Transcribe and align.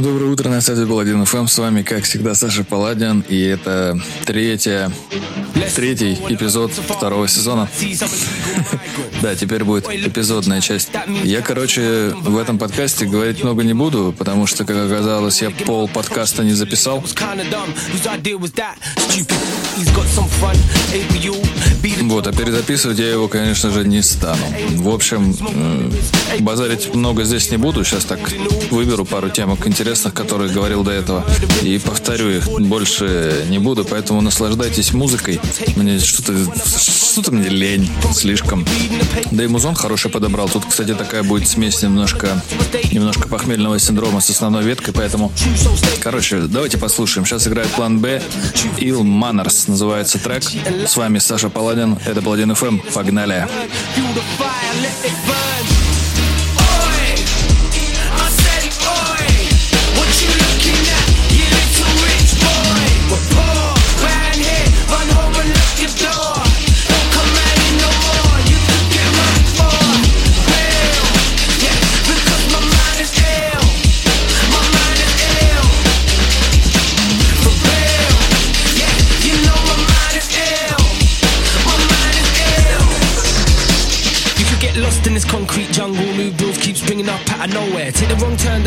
Всем 0.00 0.14
доброе 0.14 0.30
утро, 0.32 0.48
на 0.48 0.62
связи 0.62 0.86
Паладин 0.86 1.26
ФМ, 1.26 1.46
с 1.46 1.58
вами, 1.58 1.82
как 1.82 2.04
всегда, 2.04 2.34
Саша 2.34 2.64
Паладин, 2.64 3.22
и 3.28 3.38
это 3.42 4.00
третья, 4.24 4.90
третий 5.76 6.14
эпизод 6.30 6.72
второго 6.72 7.28
сезона. 7.28 7.68
Да, 9.22 9.34
теперь 9.34 9.64
будет 9.64 9.86
эпизодная 9.90 10.62
часть. 10.62 10.88
Я, 11.24 11.42
короче, 11.42 12.14
в 12.22 12.38
этом 12.38 12.58
подкасте 12.58 13.04
говорить 13.04 13.44
много 13.44 13.62
не 13.62 13.74
буду, 13.74 14.14
потому 14.16 14.46
что, 14.46 14.64
как 14.64 14.78
оказалось, 14.78 15.42
я 15.42 15.50
пол 15.50 15.88
подкаста 15.88 16.42
не 16.42 16.54
записал. 16.54 17.04
Вот, 22.02 22.26
а 22.26 22.32
перезаписывать 22.32 22.98
я 22.98 23.10
его, 23.10 23.28
конечно 23.28 23.70
же, 23.70 23.86
не 23.86 24.02
стану. 24.02 24.46
В 24.76 24.88
общем, 24.88 25.36
э, 25.54 26.40
базарить 26.40 26.94
много 26.94 27.24
здесь 27.24 27.50
не 27.50 27.56
буду. 27.56 27.84
Сейчас 27.84 28.04
так 28.04 28.20
выберу 28.70 29.04
пару 29.04 29.28
темок 29.28 29.66
интересных, 29.66 29.89
которые 30.12 30.52
говорил 30.52 30.82
до 30.82 30.90
этого, 30.90 31.24
и 31.62 31.78
повторю 31.78 32.30
их. 32.30 32.48
Больше 32.48 33.46
не 33.48 33.58
буду, 33.58 33.84
поэтому 33.84 34.20
наслаждайтесь 34.20 34.92
музыкой. 34.92 35.40
Мне 35.76 35.98
что-то 35.98 36.34
что-то 37.10 37.32
мне 37.32 37.48
лень 37.48 37.90
слишком. 38.14 38.64
Да 39.30 39.44
и 39.44 39.46
музон 39.48 39.74
хороший 39.74 40.10
подобрал. 40.10 40.48
Тут, 40.48 40.64
кстати, 40.66 40.94
такая 40.94 41.22
будет 41.22 41.48
смесь 41.48 41.82
немножко, 41.82 42.40
немножко 42.92 43.28
похмельного 43.28 43.78
синдрома 43.78 44.20
с 44.20 44.30
основной 44.30 44.62
веткой, 44.62 44.94
поэтому... 44.94 45.32
Короче, 46.00 46.40
давайте 46.42 46.78
послушаем. 46.78 47.26
Сейчас 47.26 47.46
играет 47.48 47.68
план 47.68 47.98
Б. 47.98 48.22
Ill 48.78 49.02
Manners 49.02 49.64
называется 49.68 50.18
трек. 50.18 50.44
С 50.86 50.96
вами 50.96 51.18
Саша 51.18 51.48
Паладин. 51.48 51.98
Это 52.06 52.22
Паладин 52.22 52.54
ФМ. 52.54 52.78
Погнали. 52.94 53.48
Погнали. 54.38 55.79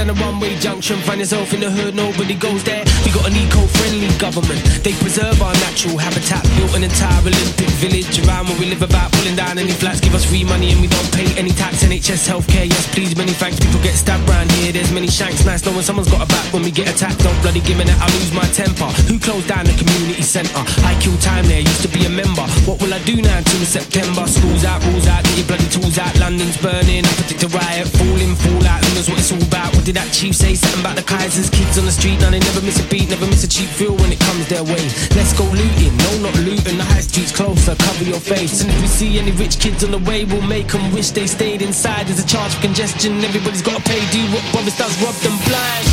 Down 0.08 0.18
a 0.18 0.20
one-way 0.22 0.56
junction, 0.60 0.98
find 1.02 1.20
yourself 1.20 1.54
in 1.54 1.60
the 1.62 1.70
hood, 1.70 1.96
nobody 1.96 2.36
goes 2.36 2.64
there. 2.64 2.84
We 3.06 3.12
got 3.12 3.28
an 3.28 3.36
eco-friendly 3.36 4.12
government. 4.20 4.60
They 4.84 4.94
preserve 5.00 5.42
our 5.42 5.54
natural 5.64 5.98
habitat, 5.98 6.44
built 6.58 6.76
an 6.76 6.84
entire 6.84 7.22
Olympic 7.22 7.70
village 7.80 8.20
around 8.26 8.48
where 8.50 8.60
we 8.60 8.66
live 8.68 8.82
about 8.82 9.12
pulling 9.14 9.36
down 9.36 9.58
any 9.58 9.72
flats, 9.72 10.00
give 10.02 10.14
us 10.16 10.26
free 10.26 10.44
money 10.44 10.72
and 10.72 10.82
we 10.82 10.88
don't 10.88 11.12
pay 11.14 11.28
any 11.40 11.52
tax. 11.52 11.84
NHS 11.84 12.28
healthcare, 12.28 12.68
yes 12.68 12.84
please, 12.92 13.16
many 13.16 13.32
thanks. 13.32 13.60
People 13.60 13.80
get 13.82 13.96
stabbed 13.96 14.28
round 14.28 14.52
here, 14.60 14.72
there's 14.74 14.92
many 14.92 15.08
shanks. 15.08 15.46
Nice 15.46 15.64
knowing 15.66 15.84
someone's 15.84 16.12
got 16.12 16.24
a 16.24 16.28
back 16.28 16.52
when 16.52 16.64
we 16.64 16.72
get 16.72 16.90
attacked. 16.90 17.20
Don't 17.24 17.40
bloody 17.42 17.62
give 17.62 17.78
me 17.78 17.86
that, 17.86 18.00
I 18.02 18.08
lose 18.20 18.34
my 18.34 18.48
temper. 18.52 18.90
Who 19.08 19.20
closed 19.20 19.48
down 19.48 19.66
the 19.66 19.76
community 19.80 20.24
centre? 20.24 20.64
I 20.84 21.00
kill 21.00 21.16
time 21.24 21.46
there, 21.48 21.62
used 21.62 21.84
to 21.84 21.92
be 21.92 22.06
a 22.06 22.12
member. 22.12 22.44
What 22.68 22.82
will 22.82 22.94
I 22.94 23.00
do 23.04 23.22
now 23.22 23.38
until 23.38 23.64
September? 23.64 24.28
Schools 24.28 24.66
out, 24.66 24.84
rules 24.92 25.08
out, 25.08 25.24
get 25.24 25.38
your 25.38 25.48
bloody 25.48 25.70
tools 25.70 25.98
out. 25.98 26.12
London's 26.20 26.58
burning, 26.58 27.06
I 27.06 27.12
predict 27.16 27.44
a 27.44 27.50
riot, 27.56 27.88
falling, 27.88 28.36
fall 28.36 28.68
out. 28.68 28.84
Who 28.84 28.90
knows 28.96 29.08
what 29.08 29.20
it's 29.20 29.32
all 29.32 29.42
about? 29.42 29.72
That 29.94 30.12
chief 30.12 30.36
say? 30.36 30.56
Something 30.56 30.82
about 30.82 30.96
the 30.96 31.06
Kaisers, 31.06 31.52
kids 31.52 31.78
on 31.78 31.86
the 31.86 31.92
street. 31.94 32.20
Now 32.20 32.30
they 32.30 32.40
never 32.40 32.62
miss 32.62 32.82
a 32.82 32.86
beat, 32.90 33.10
never 33.10 33.26
miss 33.28 33.44
a 33.44 33.50
cheap 33.50 33.70
feel 33.70 33.94
when 33.96 34.12
it 34.12 34.20
comes 34.20 34.48
their 34.48 34.64
way. 34.64 34.82
Let's 35.14 35.34
go 35.38 35.46
looting, 35.46 35.94
no, 35.98 36.30
not 36.30 36.36
looting. 36.42 36.78
The 36.78 36.86
high 36.86 37.06
street's 37.06 37.32
closer, 37.32 37.76
cover 37.76 38.04
your 38.04 38.20
face. 38.20 38.62
And 38.62 38.70
if 38.70 38.78
we 38.82 38.88
see 38.88 39.20
any 39.20 39.32
rich 39.38 39.60
kids 39.60 39.84
on 39.84 39.92
the 39.92 40.02
way, 40.10 40.26
we'll 40.26 40.46
make 40.46 40.70
them 40.70 40.92
wish 40.94 41.12
they 41.12 41.28
stayed 41.28 41.62
inside. 41.62 42.08
There's 42.08 42.20
a 42.20 42.28
charge 42.28 42.54
for 42.54 42.62
congestion, 42.62 43.24
everybody's 43.24 43.62
gotta 43.62 43.84
pay. 43.84 44.02
Do 44.10 44.22
what 44.34 44.44
brothers 44.52 44.78
does, 44.78 44.94
rob 45.02 45.16
them 45.22 45.38
blind. 45.46 45.86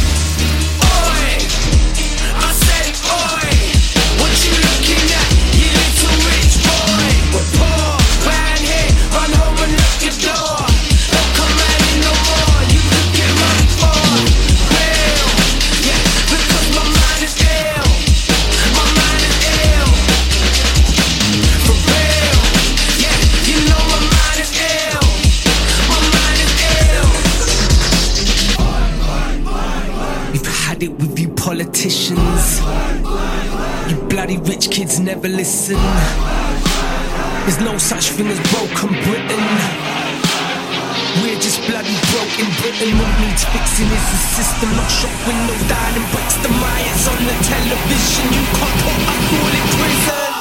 Oi, 0.81 1.33
I 2.41 2.51
oi, 2.53 3.51
what 4.21 4.33
you 4.45 4.55
looking 4.55 5.07
at, 5.21 5.31
you 5.61 5.69
little 5.77 6.17
rich 6.31 6.55
boy? 6.65 7.11
Poor, 7.59 8.01
here, 8.65 8.91
run 9.13 9.31
home 9.41 9.59
and 9.65 9.73
lock 9.77 9.99
your 10.01 10.17
door. 10.25 10.60
Rich 34.51 34.69
kids 34.69 34.99
never 34.99 35.29
listen. 35.29 35.79
There's 37.47 37.61
no 37.61 37.79
such 37.79 38.11
thing 38.11 38.27
as 38.27 38.41
broken 38.51 38.91
Britain. 39.07 39.47
We're 41.23 41.39
just 41.39 41.61
bloody 41.71 41.95
broken 42.11 42.49
Britain. 42.59 42.99
What 42.99 43.13
needs 43.23 43.45
fixing 43.55 43.87
is 43.87 44.07
the 44.11 44.21
system. 44.35 44.69
Not 44.75 44.91
shop 44.91 45.15
windows 45.29 45.63
and 45.71 46.05
breaks 46.11 46.37
the 46.43 46.51
riots 46.51 47.05
on 47.13 47.21
the 47.29 47.37
television. 47.47 48.27
You 48.35 48.45
can't 48.59 48.79
put 48.83 49.01
a 49.13 49.17
call 49.31 49.53
in 49.59 49.67
prison. 49.79 50.40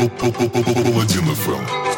Паладин 0.00 1.26
ФМ. 1.34 1.89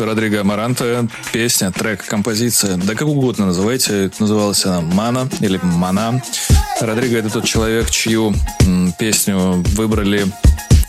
Алекса 0.00 0.06
Родриго 0.06 0.40
Амаранта. 0.40 1.06
Песня, 1.32 1.70
трек, 1.70 2.04
композиция. 2.06 2.76
Да 2.76 2.94
как 2.94 3.06
угодно 3.06 3.46
называйте. 3.46 4.10
Называлась 4.18 4.64
она 4.64 4.80
«Мана» 4.80 5.28
или 5.40 5.58
«Мана». 5.62 6.22
Родриго— 6.80 7.18
это 7.18 7.30
тот 7.30 7.44
человек, 7.44 7.90
чью 7.90 8.34
песню 8.98 9.62
выбрали 9.76 10.26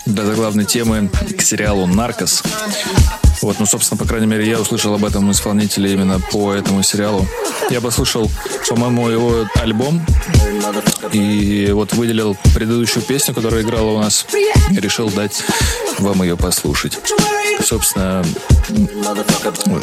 для 0.05 0.25
заглавной 0.25 0.65
темы 0.65 1.09
к 1.37 1.41
сериалу 1.41 1.87
«Наркос». 1.87 2.43
Вот, 3.41 3.59
ну, 3.59 3.65
собственно, 3.65 3.97
по 3.97 4.05
крайней 4.05 4.27
мере, 4.27 4.47
я 4.47 4.59
услышал 4.59 4.93
об 4.93 5.03
этом 5.03 5.31
исполнителе 5.31 5.93
именно 5.93 6.19
по 6.19 6.53
этому 6.53 6.83
сериалу. 6.83 7.27
Я 7.69 7.81
послушал, 7.81 8.29
по-моему, 8.69 9.09
его 9.09 9.47
альбом 9.55 10.05
и 11.11 11.71
вот 11.71 11.93
выделил 11.93 12.37
предыдущую 12.53 13.03
песню, 13.03 13.33
которая 13.33 13.63
играла 13.63 13.91
у 13.91 13.99
нас, 13.99 14.27
и 14.69 14.75
решил 14.79 15.09
дать 15.09 15.43
вам 15.97 16.21
ее 16.21 16.37
послушать. 16.37 16.99
Собственно, 17.63 18.23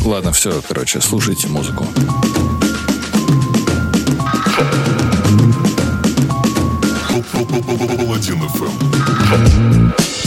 ладно, 0.05 0.33
все, 0.33 0.63
короче, 0.67 1.01
слушайте 1.01 1.49
музыку. 1.49 1.87
Паладин 7.97 8.49
ФМ. 8.49 10.18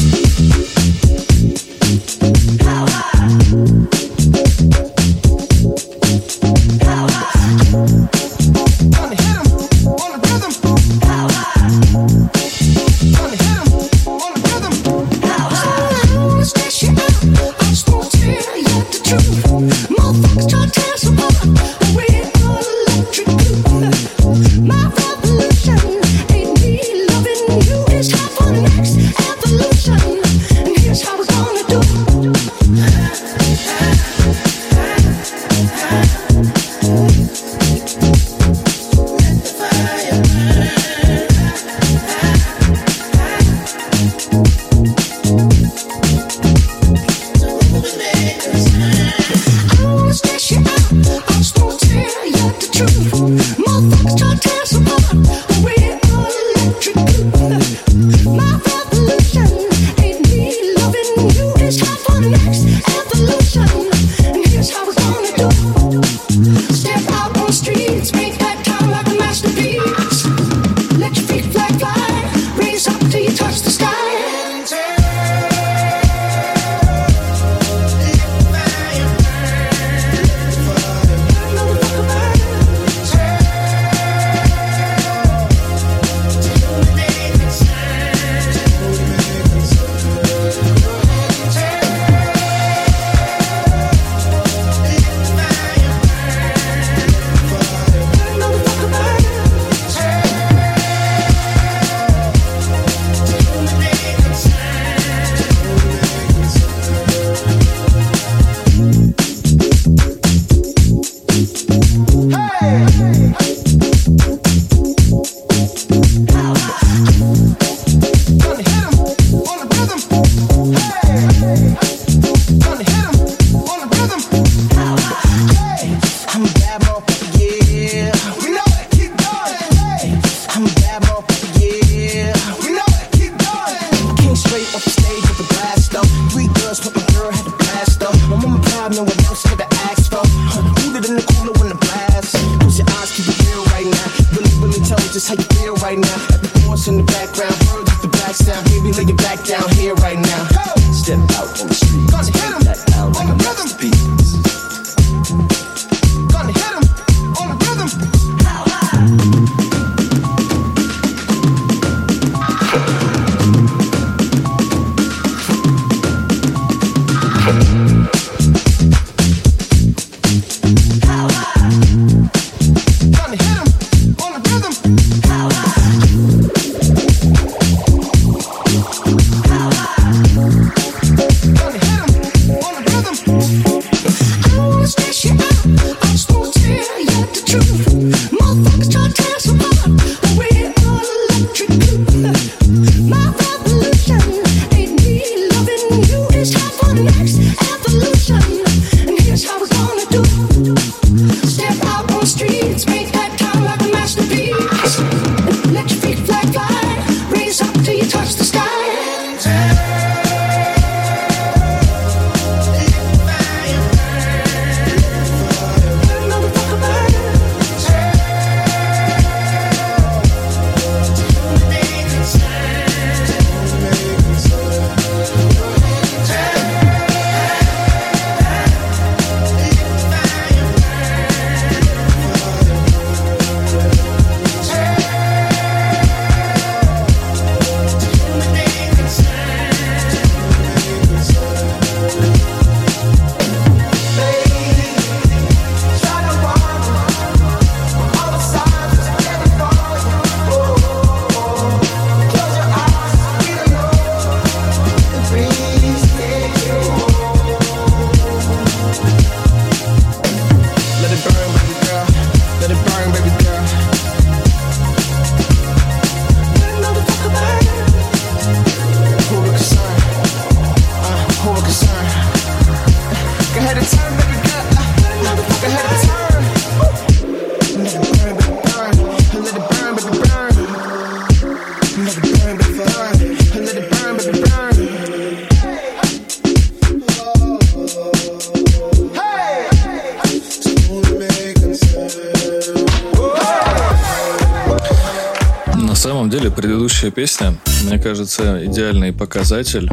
Кажется, 298.21 298.63
идеальный 298.63 299.11
показатель 299.11 299.89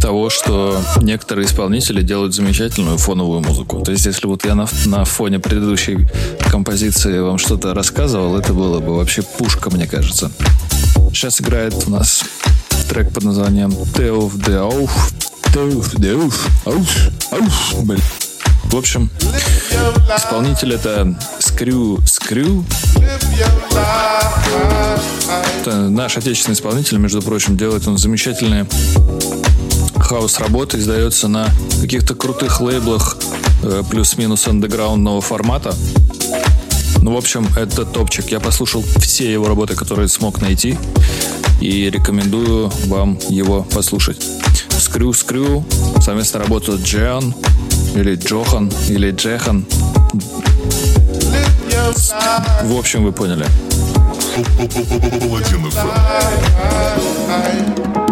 того, 0.00 0.30
что 0.30 0.80
некоторые 1.02 1.46
исполнители 1.46 2.00
делают 2.00 2.36
замечательную 2.36 2.98
фоновую 2.98 3.40
музыку. 3.40 3.80
То 3.80 3.90
есть, 3.90 4.06
если 4.06 4.28
вот 4.28 4.44
я 4.44 4.54
на, 4.54 4.68
на 4.84 5.04
фоне 5.04 5.40
предыдущей 5.40 6.06
композиции 6.52 7.18
вам 7.18 7.38
что-то 7.38 7.74
рассказывал, 7.74 8.38
это 8.38 8.52
было 8.52 8.78
бы 8.78 8.96
вообще 8.96 9.22
пушка, 9.22 9.70
мне 9.70 9.88
кажется. 9.88 10.30
Сейчас 11.12 11.40
играет 11.40 11.74
у 11.88 11.90
нас 11.90 12.22
трек 12.88 13.10
под 13.12 13.24
названием 13.24 13.72
Теуф 13.96 14.36
де 14.36 14.58
Ауф. 14.58 15.12
Теуф 15.52 15.96
де 15.96 16.12
Ауф. 16.12 16.46
Ауф. 16.64 17.08
Ауф. 17.32 17.84
Блин. 17.84 18.00
В 18.66 18.76
общем, 18.76 19.10
исполнитель 20.16 20.74
это 20.74 21.18
Скрю 21.40 21.98
Скрю. 22.06 22.64
Это 25.60 25.88
наш 25.88 26.16
отечественный 26.16 26.54
исполнитель, 26.54 26.98
между 26.98 27.22
прочим, 27.22 27.56
делает 27.56 27.86
он 27.88 27.98
замечательные 27.98 28.66
хаос 29.96 30.38
работы, 30.38 30.78
издается 30.78 31.28
на 31.28 31.48
каких-то 31.80 32.14
крутых 32.14 32.60
лейблах 32.60 33.16
э, 33.62 33.82
плюс-минус 33.90 34.46
андеграундного 34.46 35.20
формата. 35.20 35.74
Ну, 37.02 37.14
в 37.14 37.16
общем, 37.16 37.48
это 37.56 37.84
топчик. 37.84 38.30
Я 38.30 38.40
послушал 38.40 38.84
все 38.98 39.32
его 39.32 39.48
работы, 39.48 39.74
которые 39.74 40.08
смог 40.08 40.40
найти, 40.40 40.78
и 41.60 41.90
рекомендую 41.90 42.70
вам 42.86 43.18
его 43.28 43.62
послушать. 43.62 44.24
Скрю 44.78 45.12
Скрю 45.12 45.64
совместно 46.00 46.40
работают 46.40 46.82
Джон, 46.82 47.34
или 47.94 48.14
Джохан, 48.14 48.70
или 48.88 49.10
Джехан. 49.10 49.64
В 52.64 52.78
общем, 52.78 53.04
вы 53.04 53.12
поняли. 53.12 53.46
Паладин 57.26 58.05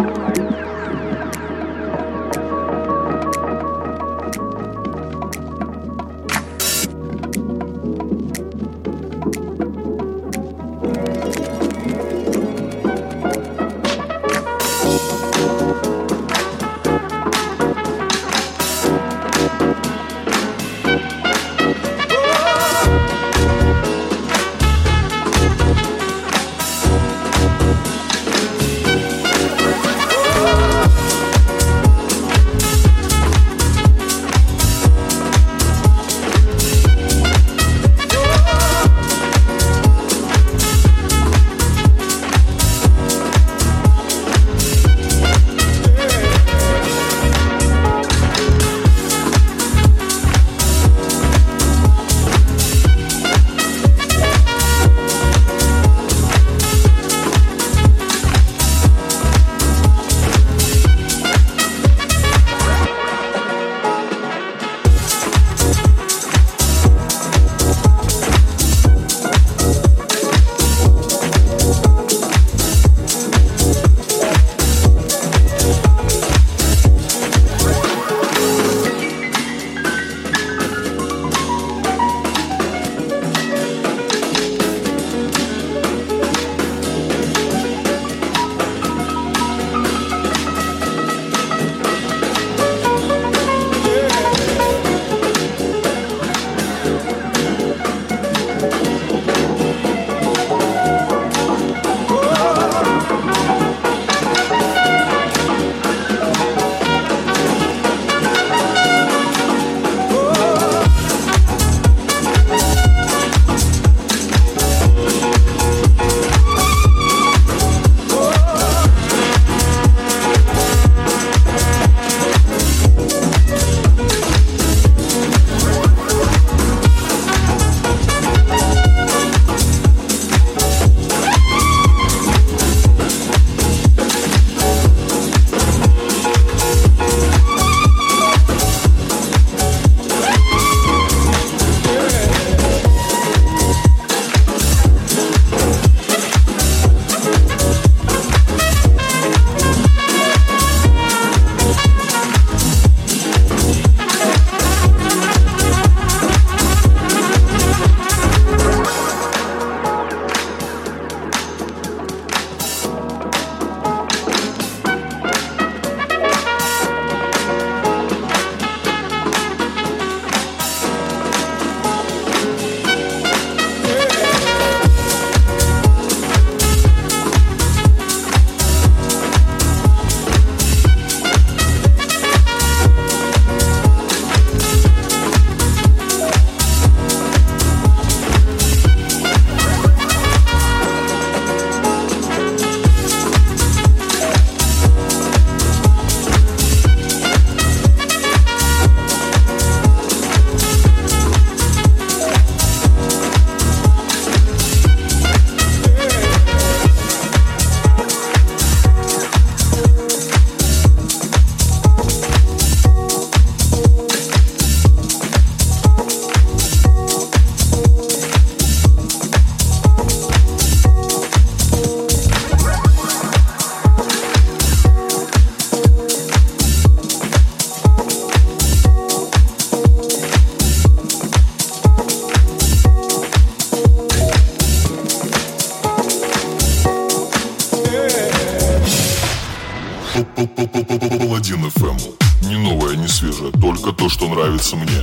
нравится 244.54 244.76
мне. 244.76 245.02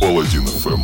Паладин 0.00 0.46
FM. 0.46 0.82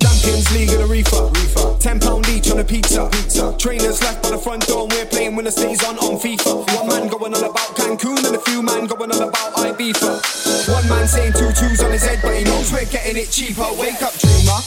Champions 0.00 0.50
League 0.52 0.70
and 0.70 0.82
a 0.82 0.86
reefer. 0.86 1.30
reefer. 1.34 1.76
Ten 1.78 2.00
pound 2.00 2.28
each 2.28 2.50
on 2.50 2.58
a 2.58 2.64
pizza. 2.64 3.08
pizza. 3.12 3.54
Trainers 3.58 4.02
left 4.02 4.22
by 4.22 4.30
the 4.30 4.38
front 4.38 4.66
door 4.66 4.82
and 4.82 4.92
we're 4.92 5.06
playing 5.06 5.36
when 5.36 5.44
the 5.44 5.52
city's 5.52 5.82
on 5.84 5.96
on 5.98 6.18
FIFA. 6.18 6.66
One 6.74 6.88
man 6.88 7.08
going 7.08 7.34
on 7.34 7.44
about 7.44 7.76
Cancun 7.76 8.18
and 8.26 8.34
a 8.34 8.40
few 8.40 8.62
man 8.62 8.86
going 8.86 9.12
on 9.12 9.22
about 9.22 9.54
Ibiza. 9.54 10.72
One 10.72 10.88
man 10.88 11.06
saying 11.06 11.32
two 11.34 11.52
twos 11.52 11.80
on 11.82 11.92
his 11.92 12.02
head, 12.02 12.18
but 12.22 12.34
he 12.34 12.44
knows 12.44 12.72
we're 12.72 12.84
getting 12.86 13.16
it 13.16 13.30
cheaper. 13.30 13.68
Wake 13.78 14.02
up, 14.02 14.14
dreamer. 14.18 14.58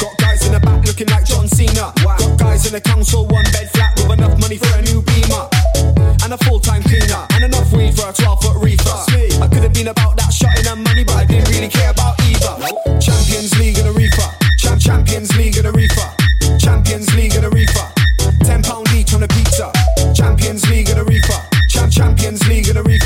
Got 0.00 0.16
guys 0.18 0.46
in 0.46 0.52
the 0.52 0.60
back 0.60 0.84
looking 0.86 1.08
like 1.08 1.26
John 1.26 1.48
Cena. 1.48 1.92
Got 2.02 2.38
guys 2.38 2.66
in 2.66 2.72
the 2.72 2.80
council, 2.80 3.26
one 3.26 3.44
bed 3.52 3.68
flat 3.70 3.92
with 3.98 4.18
enough 4.18 4.40
money 4.40 4.56
for 4.56 4.72
a 4.78 4.82
new 4.82 5.02
beamer. 5.02 5.44
And 6.24 6.32
a 6.32 6.38
full 6.48 6.60
time 6.60 6.82
cleaner. 6.82 7.26
Weed 7.73 7.95
for 7.97 8.09
a 8.09 8.13
12 8.13 8.41
foot 8.41 8.57
reefer. 8.63 8.89
I 9.41 9.47
could 9.47 9.63
have 9.63 9.73
been 9.73 9.87
about 9.87 10.15
that 10.17 10.31
shotting 10.31 10.67
and 10.67 10.83
money, 10.83 11.03
but 11.03 11.15
I 11.15 11.25
didn't 11.25 11.49
really 11.49 11.69
care 11.69 11.91
about 11.91 12.19
either. 12.21 12.53
Champions 13.01 13.57
League 13.59 13.77
and 13.77 13.87
a 13.87 13.91
reefer. 13.91 14.29
Champ 14.57 14.79
Champions 14.79 15.35
League 15.35 15.57
and 15.57 15.67
a 15.67 15.71
reefer. 15.71 16.07
Champions 16.59 17.13
League 17.15 17.35
and 17.35 17.45
a 17.45 17.49
reefer. 17.49 17.87
Ten 18.45 18.61
pound 18.61 18.87
each 18.93 19.13
on 19.13 19.23
a 19.23 19.27
pizza. 19.27 19.71
Champions 20.13 20.69
League 20.69 20.89
and 20.89 20.99
a 20.99 21.03
reefer. 21.03 21.39
Champ 21.69 21.91
Champions 21.91 22.47
League 22.47 22.69
and 22.69 22.77
a 22.77 22.83
reefer. 22.83 23.02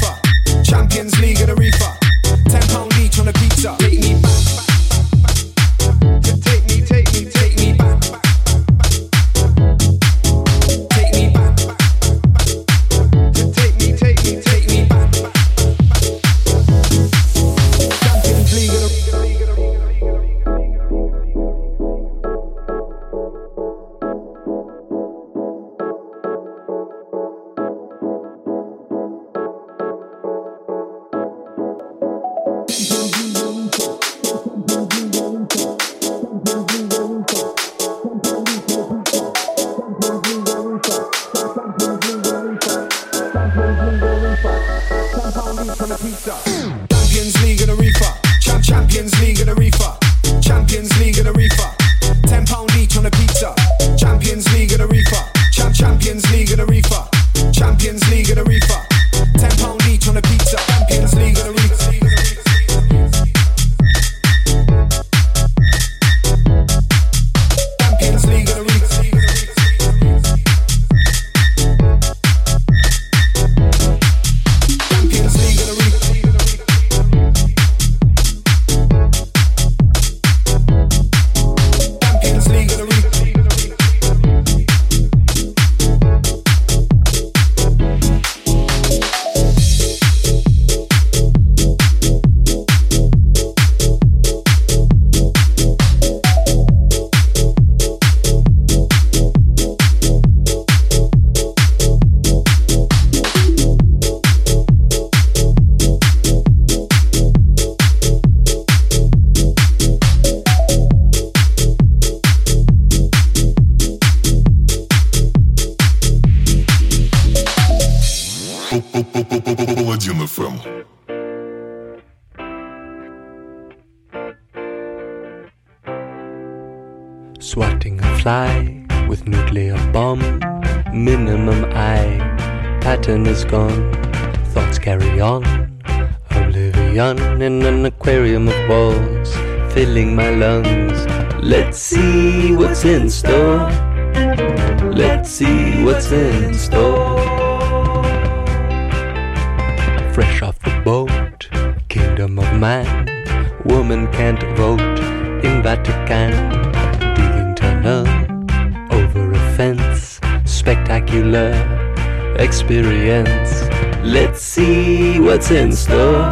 What's 165.47 165.61
in 165.61 165.71
store. 165.71 166.29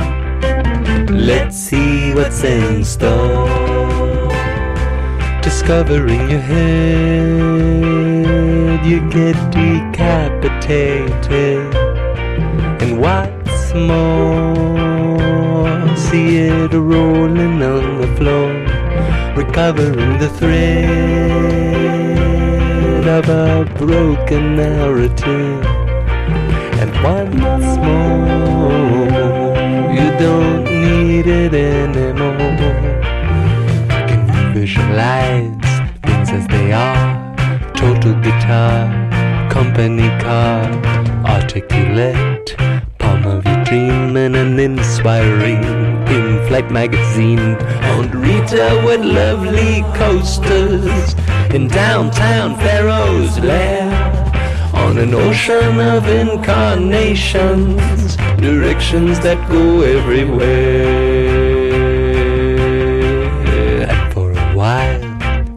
Let's 1.10 1.56
see 1.56 2.14
what's 2.14 2.44
in 2.44 2.84
store. 2.84 3.48
Discovering 5.42 6.30
your 6.30 6.42
head, 6.42 7.76
you 8.86 9.00
get 9.10 9.38
decapitated. 9.52 10.54
And 12.82 13.00
what's 13.00 13.74
more, 13.74 15.16
see 15.96 16.38
it 16.40 16.74
rolling 16.74 17.64
on 17.64 18.02
the 18.02 18.08
floor, 18.18 18.52
recovering 19.34 20.20
the 20.20 20.28
thread 20.28 20.90
of 23.08 23.30
a 23.30 23.64
broken 23.78 24.58
narrative. 24.58 25.75
And 26.82 26.92
once 27.04 27.78
more, 27.78 28.68
you 29.98 30.08
don't 30.20 30.64
need 30.66 31.28
it 31.28 31.54
anymore. 31.54 32.36
I 33.90 34.06
Can 34.08 34.54
visualize 34.54 35.74
things 36.04 36.30
as 36.32 36.48
they 36.48 36.74
are? 36.74 37.36
Total 37.74 38.14
guitar, 38.22 39.50
company 39.50 40.10
car, 40.20 40.64
articulate, 41.26 42.56
palm 43.00 43.26
of 43.26 43.46
your 43.46 43.64
dream, 43.64 44.18
and 44.18 44.36
an 44.36 44.60
inspiring 44.60 45.64
in-flight 46.08 46.70
magazine. 46.72 47.56
On 47.96 48.10
Rita 48.12 48.82
with 48.86 49.02
lovely 49.02 49.84
coasters 49.96 51.16
in 51.54 51.68
downtown 51.70 52.56
Pharaoh's 52.58 53.40
lair. 53.40 53.95
On 54.86 54.98
an 55.00 55.16
ocean 55.16 55.80
of 55.80 56.08
incarnations, 56.08 58.16
directions 58.38 59.20
that 59.22 59.50
go 59.50 59.82
everywhere. 59.82 60.86
And 63.90 64.14
for 64.14 64.32
a 64.32 64.54
while, 64.54 65.04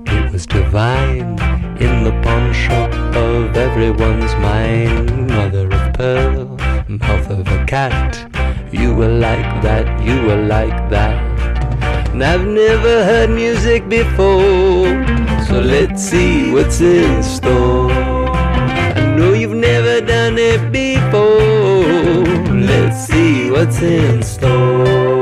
it 0.07 0.33
was 0.33 0.47
divine 0.47 1.39
in 1.79 2.05
the 2.05 2.13
pawn 2.23 2.55
shop 2.55 2.91
of 3.15 3.55
everyone's 3.55 4.35
mind. 4.37 5.29
Mother 5.29 5.69
of 5.71 5.93
pearl, 5.93 6.57
mouth 6.89 7.31
of 7.31 7.47
a 7.49 7.65
cat. 7.67 8.17
You 8.73 8.95
were 8.95 9.09
like 9.09 9.61
that, 9.63 10.03
you 10.03 10.23
were 10.27 10.43
like 10.57 10.89
that. 10.89 11.19
And 12.13 12.25
I've 12.25 12.47
never 12.47 13.05
heard 13.05 13.31
music 13.31 13.89
before, 13.89 15.05
so 15.47 15.61
let's 15.61 16.03
see 16.03 16.51
what's 16.51 16.81
in 16.81 17.23
store. 17.23 17.88
Done 20.29 20.39
it 20.39 20.73
before. 20.73 22.55
Let's 22.55 23.07
see 23.07 23.51
what's 23.51 23.81
in 23.81 24.23
store. 24.23 25.18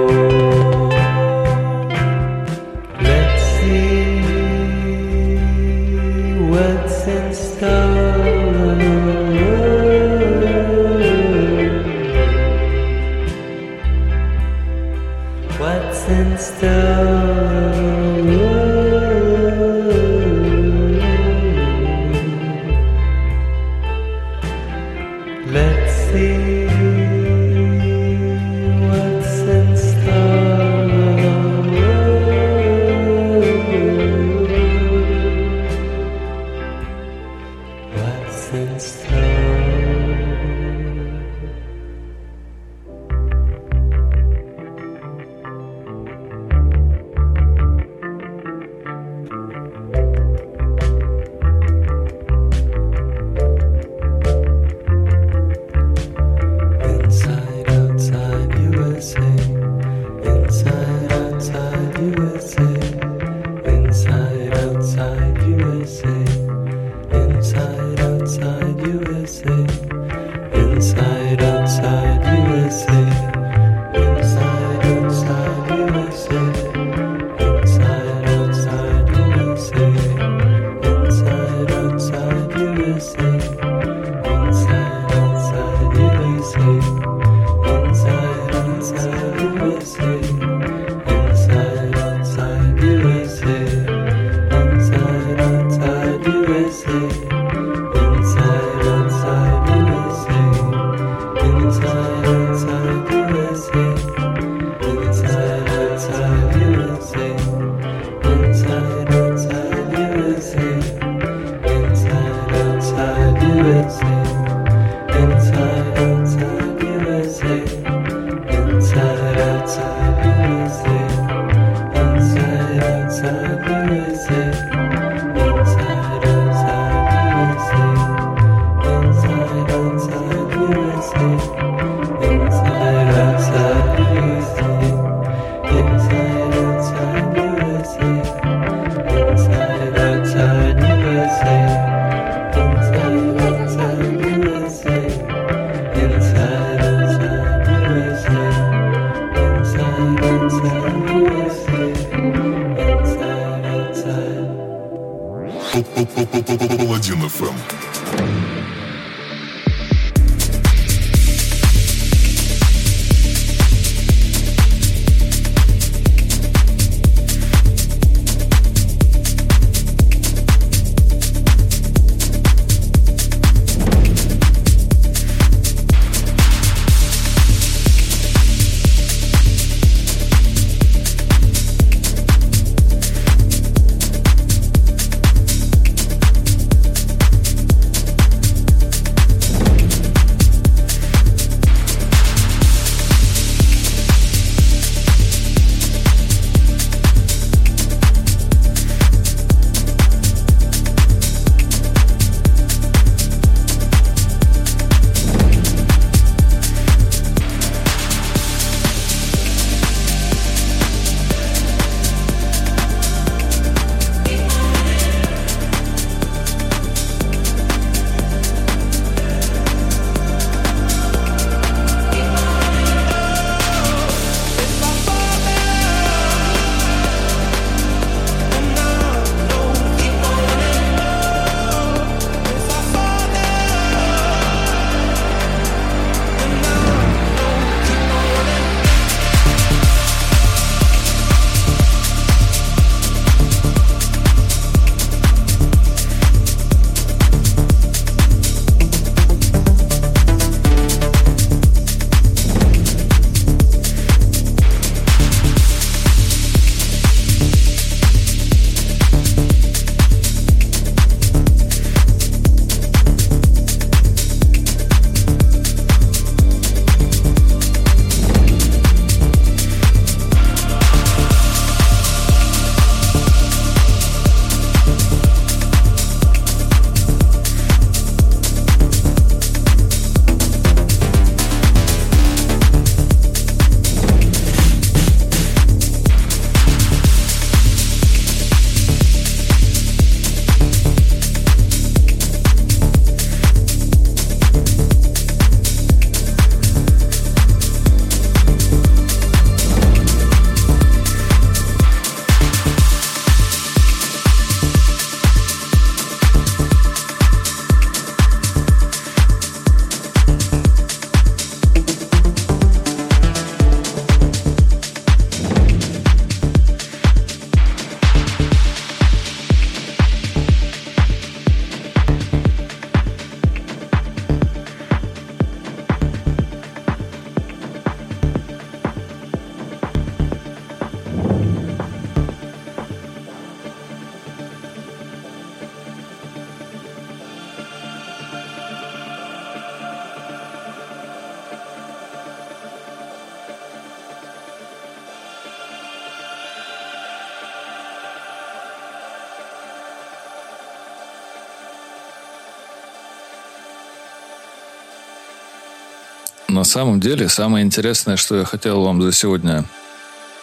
Самом 356.66 357.00
деле 357.00 357.28
самое 357.28 357.64
интересное, 357.64 358.16
что 358.16 358.36
я 358.36 358.44
хотел 358.44 358.82
вам 358.82 359.00
за 359.02 359.12
сегодня 359.12 359.64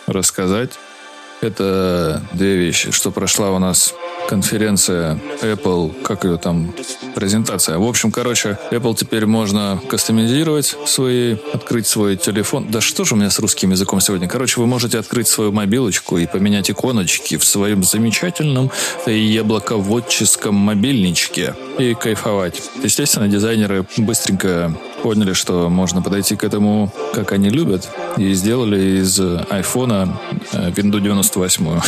рассказать, 0.08 0.72
это 1.42 2.22
две 2.32 2.56
вещи, 2.56 2.92
что 2.92 3.12
прошла 3.12 3.52
у 3.52 3.60
нас 3.60 3.94
конференция 4.30 5.20
Apple, 5.42 6.02
как 6.02 6.24
ее 6.24 6.38
там, 6.38 6.74
презентация. 7.16 7.78
В 7.78 7.84
общем, 7.84 8.12
короче, 8.12 8.58
Apple 8.72 8.96
теперь 8.96 9.26
можно 9.26 9.82
кастомизировать 9.90 10.78
свои, 10.86 11.36
открыть 11.54 11.88
свой 11.88 12.16
телефон. 12.16 12.68
Да 12.70 12.80
что 12.80 13.04
же 13.04 13.16
у 13.16 13.18
меня 13.18 13.30
с 13.30 13.40
русским 13.40 13.72
языком 13.72 14.00
сегодня? 14.00 14.30
Короче, 14.30 14.62
вы 14.62 14.68
можете 14.68 14.98
открыть 14.98 15.28
свою 15.28 15.52
мобилочку 15.52 16.18
и 16.18 16.26
поменять 16.26 16.72
иконочки 16.72 17.38
в 17.38 17.44
своем 17.44 17.84
замечательном 17.84 18.72
яблоководческом 19.06 20.56
мобильничке 20.56 21.56
и 21.78 21.94
кайфовать. 21.94 22.62
Естественно, 22.82 23.28
дизайнеры 23.28 23.86
быстренько 23.98 24.74
поняли, 25.04 25.34
что 25.34 25.70
можно 25.70 26.02
подойти 26.02 26.38
к 26.38 26.46
этому, 26.46 26.90
как 27.14 27.34
они 27.34 27.50
любят, 27.50 27.90
и 28.18 28.34
сделали 28.34 29.02
из 29.02 29.20
айфона 29.20 30.18
э, 30.54 30.70
Windows 30.70 31.02
98. 31.04 31.80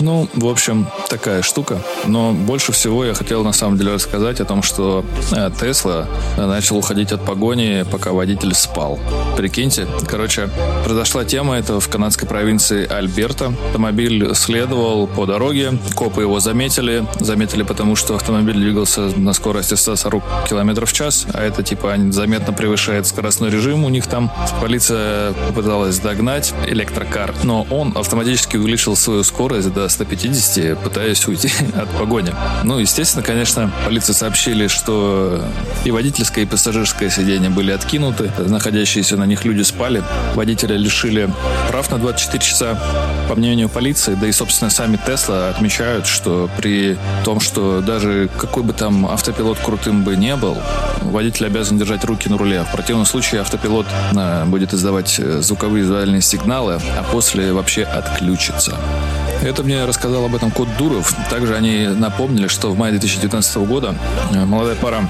Ну, 0.00 0.28
в 0.34 0.46
общем, 0.48 0.86
такая 1.08 1.42
штука. 1.42 1.80
Но 2.06 2.32
больше 2.32 2.72
всего 2.72 3.04
я 3.04 3.14
хотел 3.14 3.44
на 3.44 3.52
самом 3.52 3.78
деле 3.78 3.94
рассказать 3.94 4.40
о 4.40 4.44
том, 4.44 4.62
что 4.62 5.04
э, 5.32 5.50
Тесла 5.60 6.08
начал 6.36 6.76
уходить 6.76 7.12
от 7.12 7.24
погони, 7.24 7.84
пока 7.90 8.12
водитель 8.12 8.54
спал. 8.54 8.98
Прикиньте. 9.36 9.86
Короче, 10.06 10.48
произошла 10.84 11.24
тема, 11.24 11.56
это 11.56 11.80
в 11.80 11.88
канадской 11.88 12.28
провинции 12.28 12.86
Альберта. 12.86 13.54
Автомобиль 13.68 14.34
следовал 14.34 15.06
по 15.06 15.26
дороге, 15.26 15.78
копы 15.94 16.22
его 16.22 16.40
заметили. 16.40 17.06
Заметили 17.20 17.62
потому, 17.62 17.96
что 17.96 18.16
автомобиль 18.16 18.56
двигался 18.56 19.12
на 19.16 19.32
скорости 19.32 19.74
140 19.74 20.22
км 20.48 20.86
в 20.86 20.92
час, 20.92 21.26
а 21.32 21.42
это 21.42 21.62
типа 21.62 21.96
заметно 22.10 22.52
превышает 22.52 23.06
скоростной 23.06 23.50
режим 23.50 23.84
у 23.84 23.88
них 23.88 24.06
там. 24.06 24.30
Полиция 24.60 25.32
попыталась 25.48 25.98
догнать 25.98 26.54
электрокар, 26.66 27.33
но 27.42 27.66
он 27.70 27.96
автоматически 27.96 28.56
увеличил 28.56 28.96
свою 28.96 29.22
скорость 29.24 29.72
до 29.72 29.88
150, 29.88 30.78
пытаясь 30.78 31.26
уйти 31.26 31.50
от 31.74 31.88
погони. 31.90 32.32
Ну, 32.64 32.78
естественно, 32.78 33.22
конечно, 33.22 33.70
полиции 33.84 34.12
сообщили, 34.12 34.68
что 34.68 35.42
и 35.84 35.90
водительское, 35.90 36.44
и 36.44 36.46
пассажирское 36.46 37.10
сиденье 37.10 37.50
были 37.50 37.72
откинуты, 37.72 38.30
находящиеся 38.38 39.16
на 39.16 39.24
них 39.24 39.44
люди 39.44 39.62
спали. 39.62 40.02
Водителя 40.34 40.76
лишили 40.76 41.30
прав 41.68 41.90
на 41.90 41.98
24 41.98 42.42
часа. 42.42 42.78
По 43.28 43.34
мнению 43.34 43.68
полиции, 43.68 44.14
да 44.14 44.26
и, 44.26 44.32
собственно, 44.32 44.70
сами 44.70 44.98
Тесла 45.04 45.50
отмечают, 45.50 46.06
что 46.06 46.48
при 46.56 46.96
том, 47.24 47.40
что 47.40 47.80
даже 47.80 48.28
какой 48.38 48.62
бы 48.62 48.72
там 48.72 49.06
автопилот 49.06 49.58
крутым 49.58 50.04
бы 50.04 50.16
не 50.16 50.36
был, 50.36 50.56
водитель 51.10 51.46
обязан 51.46 51.78
держать 51.78 52.04
руки 52.04 52.28
на 52.28 52.38
руле. 52.38 52.64
В 52.64 52.72
противном 52.72 53.06
случае 53.06 53.40
автопилот 53.40 53.86
э, 54.14 54.44
будет 54.46 54.74
издавать 54.74 55.16
э, 55.18 55.40
звуковые 55.40 55.82
визуальные 55.82 56.22
сигналы, 56.22 56.80
а 56.98 57.04
после 57.10 57.52
вообще 57.52 57.84
отключится. 57.84 58.76
Это 59.42 59.62
мне 59.62 59.84
рассказал 59.84 60.24
об 60.24 60.34
этом 60.34 60.50
Кот 60.50 60.68
Дуров. 60.78 61.14
Также 61.30 61.54
они 61.54 61.86
напомнили, 61.86 62.48
что 62.48 62.70
в 62.70 62.78
мае 62.78 62.92
2019 62.92 63.56
года 63.58 63.94
э, 64.32 64.44
молодая 64.44 64.76
пара 64.76 65.08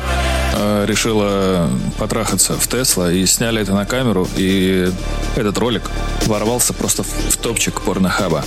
решила 0.86 1.68
потрахаться 1.98 2.54
в 2.54 2.68
Тесла 2.68 3.10
и 3.10 3.26
сняли 3.26 3.60
это 3.60 3.72
на 3.72 3.86
камеру. 3.86 4.28
И 4.36 4.88
этот 5.34 5.58
ролик 5.58 5.90
ворвался 6.26 6.72
просто 6.72 7.02
в 7.02 7.36
топчик 7.38 7.80
порнохаба. 7.80 8.44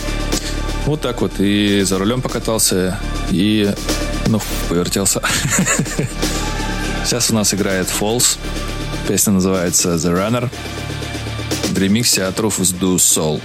Вот 0.85 1.01
так 1.01 1.19
вот. 1.21 1.33
И 1.39 1.81
за 1.81 1.97
рулем 1.97 2.21
покатался, 2.21 2.97
и, 3.29 3.73
ну, 4.27 4.39
повертелся. 4.69 5.21
Сейчас 7.05 7.31
у 7.31 7.35
нас 7.35 7.53
играет 7.53 7.87
Falls. 7.87 8.37
Песня 9.07 9.33
называется 9.33 9.95
The 9.95 10.13
Runner. 10.13 10.49
В 11.69 11.77
ремиксе 11.77 12.23
от 12.23 12.39
Rufus 12.39 12.77
Do 12.77 12.95
Soul. 12.95 13.41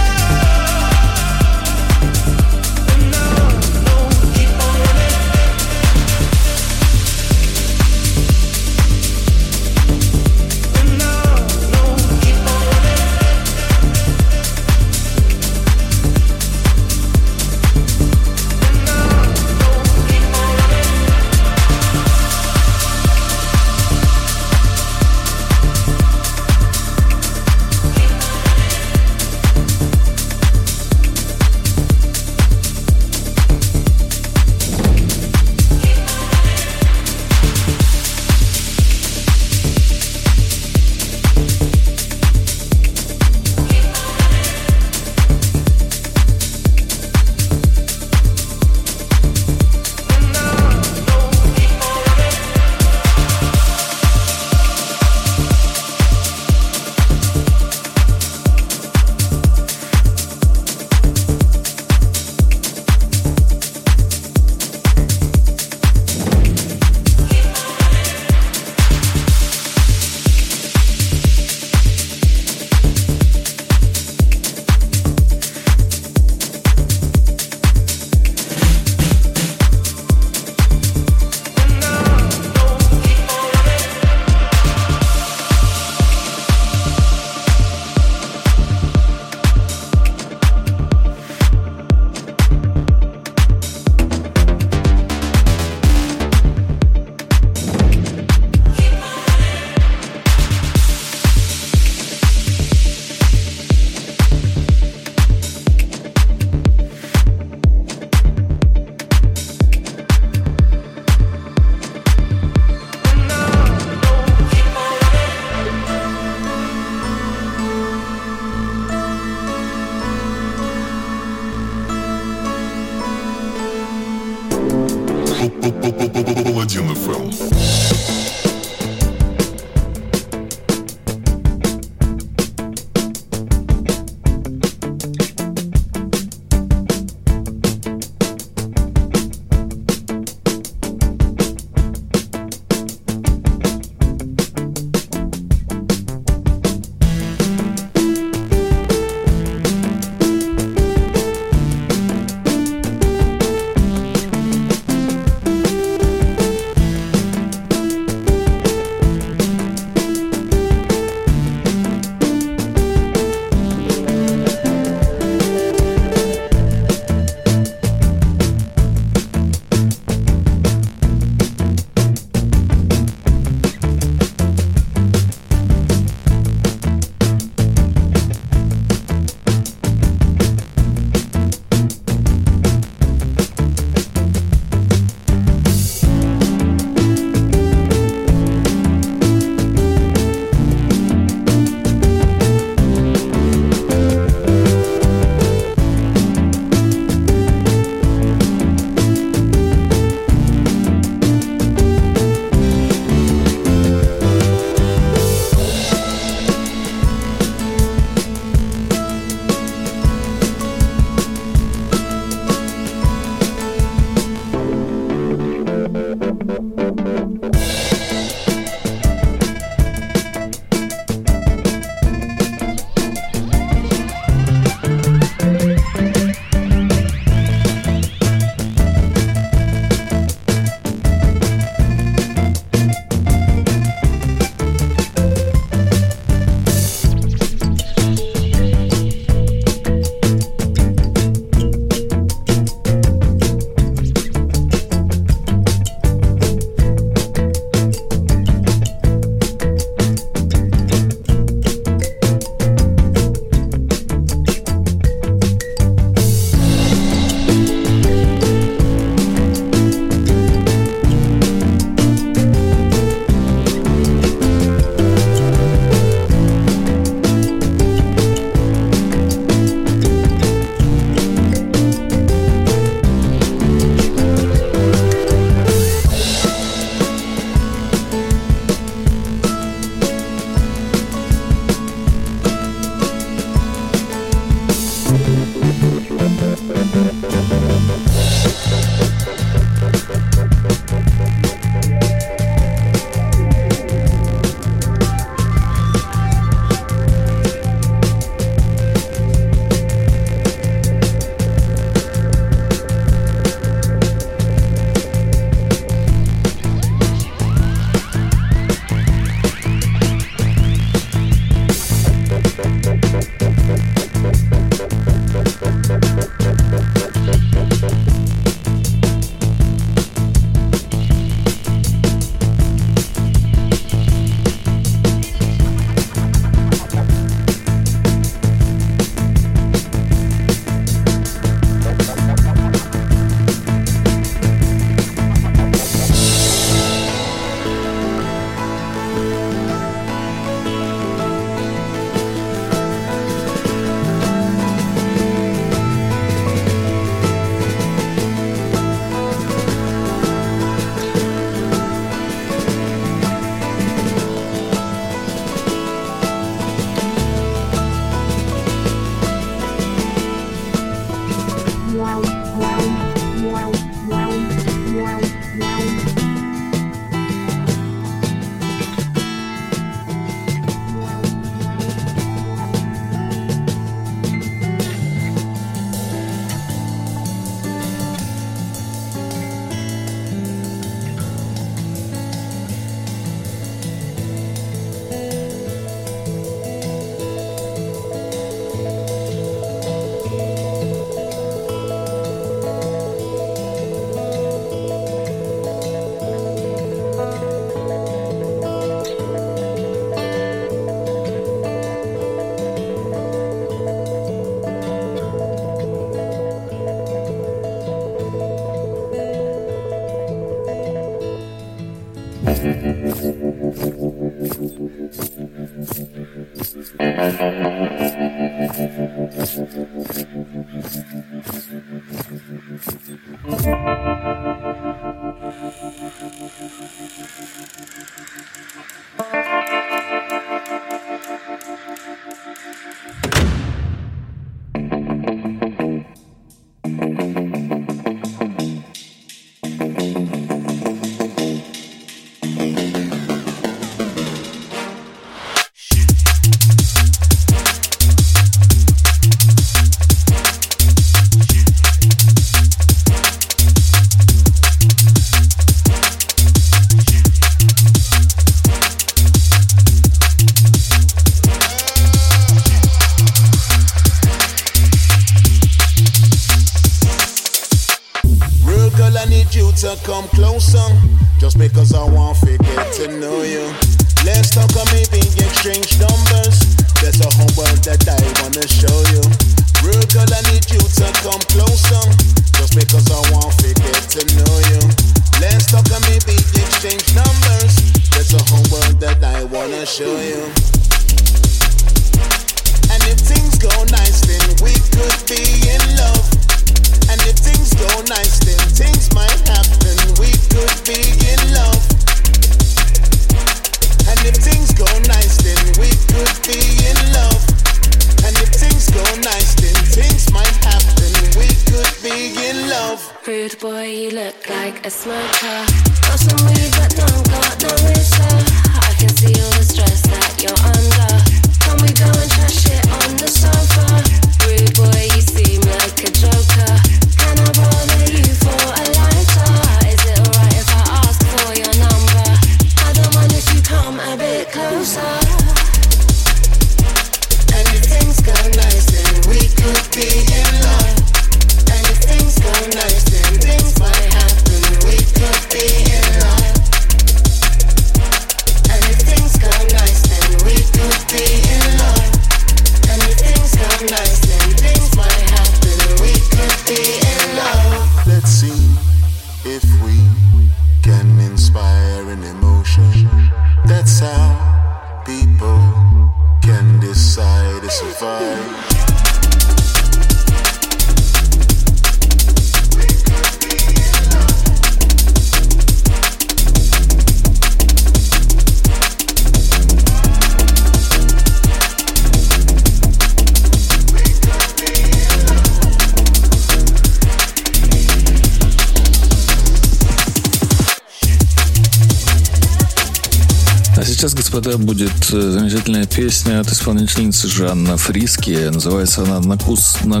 тогда 594.44 594.58
будет 594.58 595.12
э, 595.12 595.30
замечательная 595.30 595.86
песня 595.86 596.40
от 596.40 596.48
исполнительницы 596.48 597.28
Жанна 597.28 597.78
Фриски. 597.78 598.50
Называется 598.52 599.02
она 599.02 599.20
«На 599.20 599.38
кус...» 599.38 599.78
на... 599.84 600.00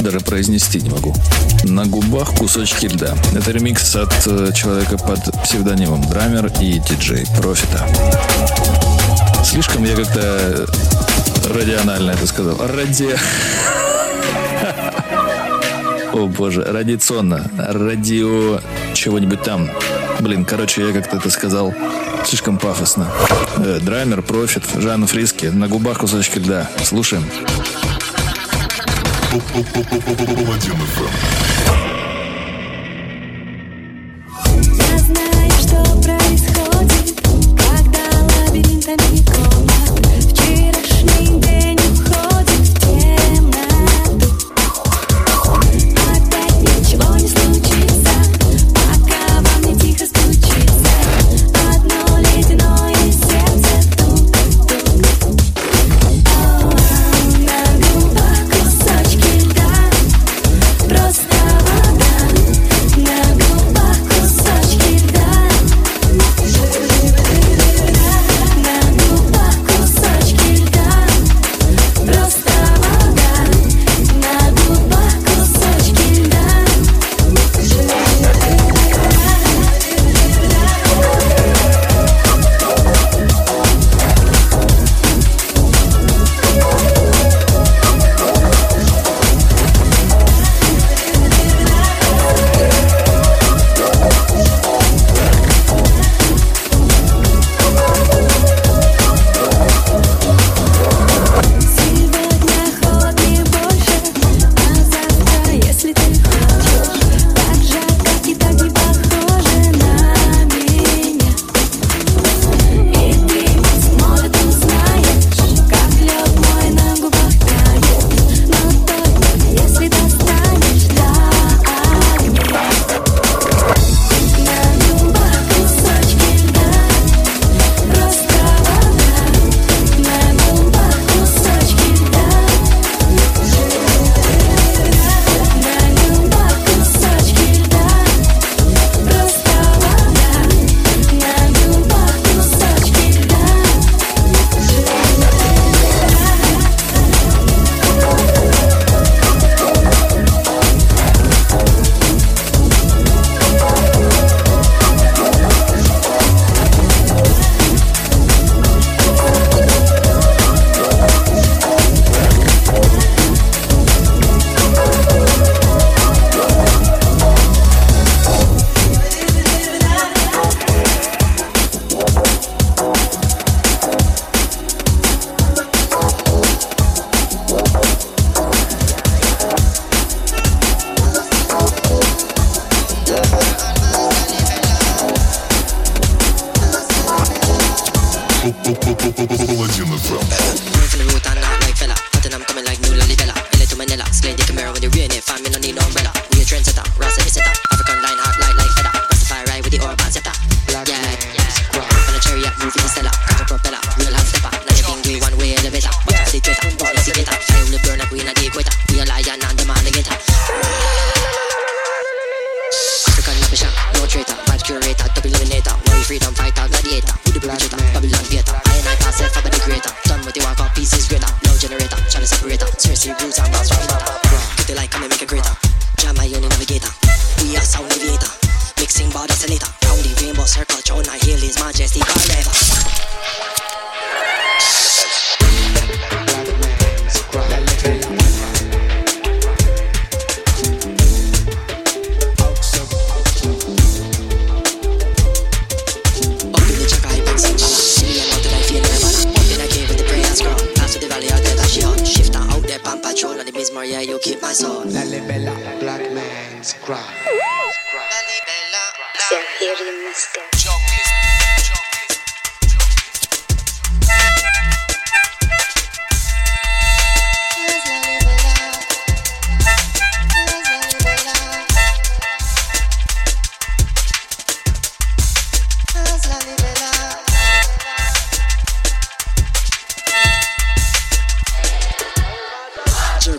Даже 0.00 0.18
произнести 0.20 0.80
не 0.80 0.90
могу. 0.90 1.14
«На 1.64 1.86
губах 1.86 2.34
кусочки 2.34 2.86
льда». 2.86 3.14
Это 3.34 3.52
ремикс 3.52 3.94
от 3.94 4.12
э, 4.26 4.52
человека 4.54 4.98
под 4.98 5.20
псевдонимом 5.44 6.02
Драмер 6.08 6.46
и 6.60 6.80
диджей 6.80 7.24
Профита. 7.38 7.86
Слишком 9.44 9.84
я 9.84 9.94
как-то 9.94 10.66
радионально 11.54 12.12
это 12.12 12.26
сказал. 12.26 12.56
Ради... 12.58 13.16
О 16.12 16.26
боже, 16.26 16.64
радиационно. 16.64 17.48
Радио 17.56 18.60
чего-нибудь 18.94 19.42
там. 19.42 19.70
Блин, 20.18 20.44
короче, 20.44 20.86
я 20.88 20.92
как-то 20.92 21.18
это 21.18 21.30
сказал 21.30 21.72
Слишком 22.24 22.58
пафосно. 22.58 23.08
Э, 23.58 23.78
Драймер, 23.80 24.22
Профит, 24.22 24.64
Жанна 24.74 25.06
Фриски. 25.06 25.46
На 25.46 25.68
губах 25.68 25.98
кусочки 25.98 26.38
льда. 26.38 26.68
Слушаем. 26.84 27.24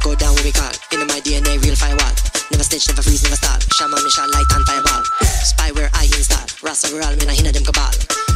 Jerk 0.04 0.20
down 0.20 0.34
what 0.36 0.43
we 0.43 0.51
call. 0.51 0.72
In 0.91 0.99
my 1.08 1.20
DNA, 1.24 1.64
real 1.64 1.76
firewall 1.76 2.12
Never 2.51 2.64
snitch, 2.64 2.88
never 2.91 3.01
freeze, 3.01 3.24
never 3.24 3.39
stall. 3.39 3.56
Shaman, 3.72 4.04
mission, 4.04 4.28
light 4.36 4.49
and 4.51 4.66
fireball 4.68 5.04
Spyware, 5.47 5.89
I 5.95 6.06
install. 6.12 6.43
Rasta, 6.60 6.91
we're 6.91 7.04
all, 7.04 7.16
me 7.16 7.24
nah 7.24 7.32
hinna 7.32 7.51
them 7.56 7.64
cabal. 7.64 7.93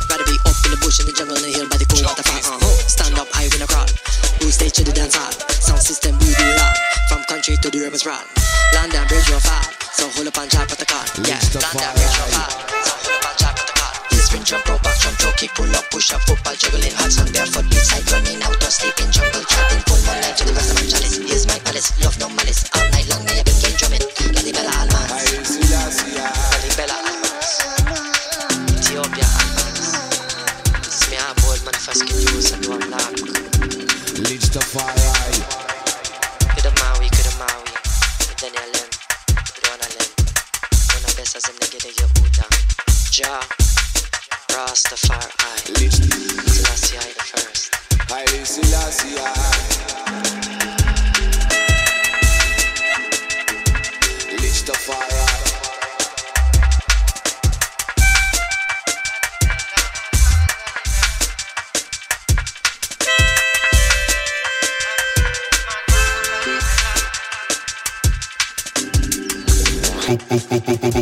Rather 0.08 0.24
be 0.24 0.38
up 0.48 0.56
in 0.64 0.72
the 0.72 0.80
bush, 0.80 1.00
in 1.04 1.12
the 1.12 1.14
jungle, 1.14 1.36
in 1.36 1.44
the 1.44 1.52
hill 1.52 1.68
By 1.68 1.76
the 1.76 1.86
cool 1.92 2.08
waterfall, 2.08 2.40
uh-huh. 2.40 2.88
Stand 2.88 3.20
up, 3.20 3.28
I 3.36 3.52
win 3.52 3.62
a 3.62 3.68
crawl. 3.68 3.90
Who 4.40 4.48
stage 4.48 4.80
to 4.80 4.84
the 4.88 4.96
dance 4.96 5.16
hall. 5.16 5.32
Sound 5.60 5.84
system, 5.84 6.16
we 6.24 6.32
do 6.32 6.48
all. 6.56 6.76
From 7.12 7.22
country 7.28 7.60
to 7.60 7.68
the 7.68 7.80
river's 7.84 8.02
sprawl. 8.02 8.24
Land 8.74 8.96
and 8.96 9.08
bridge, 9.12 9.28
will 9.28 9.44
fall. 9.44 9.68
So 9.92 10.08
hold 10.08 10.28
up 10.32 10.38
and 10.40 10.50
chop 10.50 10.72
at 10.72 10.80
the 10.80 10.88
car. 10.88 11.04
Yeah, 11.28 11.36
land 11.36 11.84
and 11.84 11.94
bridge, 12.00 12.16
will 12.16 12.32
fall. 12.32 12.52
So 12.88 12.94
hold 12.96 13.12
up 13.12 13.28
and 13.28 13.47
spin, 14.28 14.44
jump, 14.44 14.68
roll 14.68 14.80
back, 14.80 14.96
front 15.00 15.24
row, 15.24 15.32
kick, 15.40 15.54
pull 15.56 15.76
up, 15.76 15.86
push 15.90 16.12
up, 16.12 16.22
football, 16.28 16.54
juggling, 16.60 16.92
hearts 17.00 17.20
on 17.20 17.32
barefoot, 17.32 17.64
beats 17.72 17.92
like 17.96 18.04
running 18.12 18.44
out 18.44 18.60
of 18.60 18.72
sleep 18.72 18.98
in 19.00 19.08
jungle, 19.12 19.44
chatting, 19.48 19.84
pull 19.88 20.00
one 20.04 20.20
night 20.20 20.36
to 20.36 20.44
the 20.44 20.52
rest 20.52 20.72
of 20.72 20.76
my 20.76 20.86
chalice. 20.92 21.16
Here's 21.24 21.48
my 21.48 21.60
palace, 21.64 21.88
love 22.04 22.20
no 22.20 22.28
malice, 22.36 22.68
all 22.76 22.84
night 22.92 23.08
long, 23.08 23.24
may 23.24 23.40
I 23.40 23.44
been 23.48 23.56
game 23.64 23.78
drumming, 23.80 24.04
la 24.36 24.42
di 24.44 24.52
bella 24.52 24.74
alma, 24.84 25.00
la 25.08 26.60
di 26.60 26.72
bella 26.76 26.98
alma, 27.08 27.32
Ethiopia 28.76 29.28
alma, 29.32 29.64
mi 31.08 31.16
ha 31.16 31.34
vuol 31.40 31.60
manifest 31.64 32.04
che 32.04 32.14
tu 32.24 32.42
sei 32.42 32.60
tuo 32.60 32.76
amlac. 32.76 33.16
Listafarai. 34.28 35.40
Kudamawi, 36.52 37.08
Kudamawi, 37.16 37.72
Danielem, 38.42 38.90
Ronalem, 39.64 40.10
una 41.00 41.12
besa 41.16 41.40
zemne 41.40 41.66
gede 41.72 41.94
je 41.96 42.06
uta, 42.20 42.48
ja. 43.12 43.67
Rastafari, 44.57 45.79
Lich, 45.79 45.93
Selassie 45.93 46.99
I 46.99 47.13
the 47.13 47.25
first. 47.25 47.75
Haile 48.11 48.45
Selassie. 48.45 49.17
Lich 54.41 54.65
the 54.65 54.73
fire. 54.73 55.53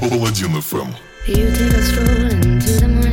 Паладин 0.08 0.60
FM. 0.60 0.94
You 1.26 1.50
take 1.52 1.72
a 1.72 1.82
stroll 1.82 2.30
into 2.30 2.72
the 2.80 2.88
morning 2.88 3.03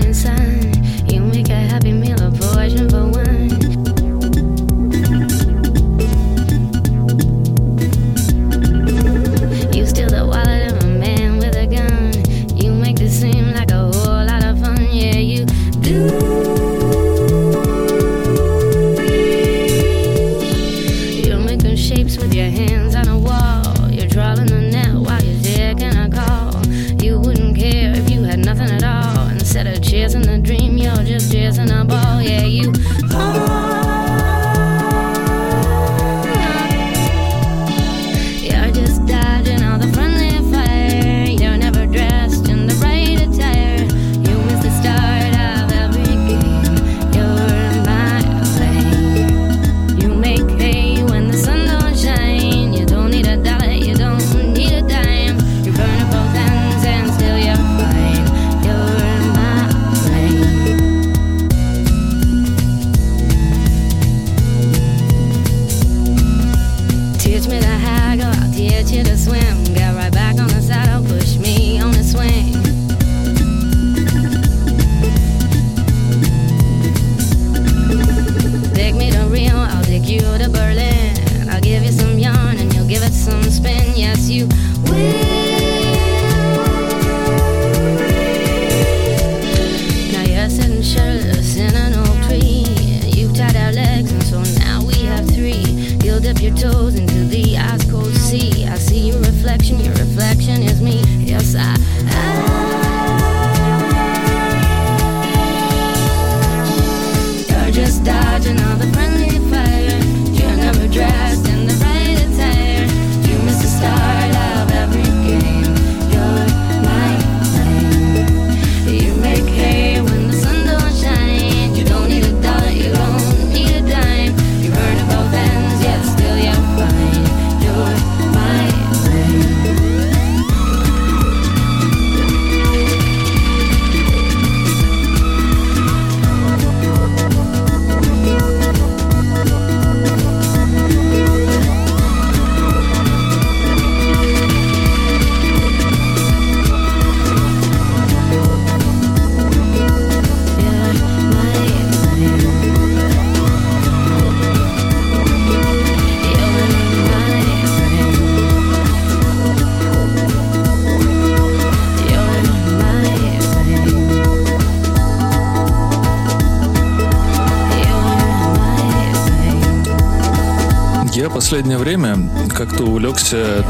Время 171.97 172.16
как-то 172.49 172.84
увлекся 172.84 173.64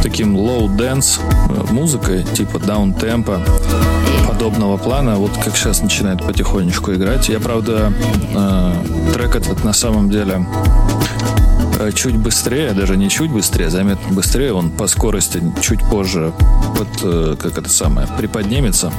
таким 0.00 0.36
low 0.36 0.68
dance 0.68 1.20
э, 1.48 1.72
музыкой, 1.72 2.22
типа 2.22 2.58
down 2.58 2.96
темпа 2.96 3.40
подобного 4.28 4.76
плана, 4.76 5.16
вот 5.16 5.32
как 5.44 5.56
сейчас 5.56 5.82
начинает 5.82 6.24
потихонечку 6.24 6.94
играть. 6.94 7.28
Я, 7.28 7.40
правда, 7.40 7.92
э, 8.32 8.72
трек 9.12 9.34
этот 9.34 9.64
на 9.64 9.72
самом 9.72 10.08
деле 10.08 10.46
э, 11.80 11.90
чуть 11.92 12.16
быстрее, 12.16 12.70
даже 12.74 12.96
не 12.96 13.08
чуть 13.08 13.32
быстрее, 13.32 13.70
заметно 13.70 14.14
быстрее, 14.14 14.52
он 14.52 14.70
по 14.70 14.86
скорости 14.86 15.42
чуть 15.60 15.80
позже, 15.90 16.32
э, 17.02 17.36
как 17.40 17.58
это 17.58 17.68
самое, 17.68 18.06
приподнимется. 18.18 18.92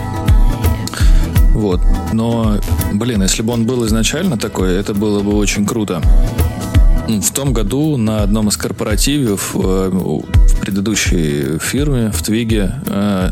Вот. 1.53 1.79
Но, 2.11 2.57
блин, 2.91 3.21
если 3.21 3.41
бы 3.41 3.53
он 3.53 3.65
был 3.65 3.85
изначально 3.85 4.37
такой, 4.37 4.75
это 4.75 4.93
было 4.93 5.21
бы 5.21 5.33
очень 5.35 5.65
круто. 5.65 6.01
В 7.09 7.31
том 7.31 7.53
году 7.53 7.97
на 7.97 8.21
одном 8.21 8.49
из 8.49 8.57
корпоративов 8.57 9.55
э, 9.55 9.89
в 9.91 10.59
предыдущей 10.61 11.57
фирме, 11.57 12.11
в 12.11 12.21
Твиге, 12.21 12.75
э, 12.85 13.31